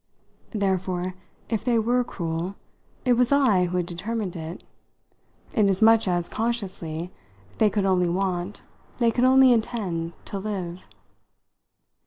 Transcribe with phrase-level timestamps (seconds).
[0.49, 1.13] Therefore,
[1.47, 2.55] if they were cruel,
[3.05, 4.63] it was I who had determined it,
[5.53, 7.11] inasmuch as, consciously,
[7.59, 8.63] they could only want,
[8.97, 10.87] they could only intend, to live.